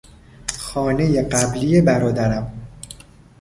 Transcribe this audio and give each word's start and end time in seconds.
خانهی 0.59 1.21
قبلی 1.21 1.81
برادرم 1.81 2.53